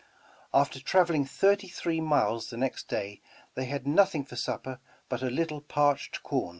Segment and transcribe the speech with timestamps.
[0.51, 3.21] After travel ing thirty three miles the next day,
[3.53, 6.49] they had nothing for supper but a little parched com.